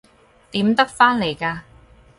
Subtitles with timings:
[0.49, 1.59] 點得返嚟㗎？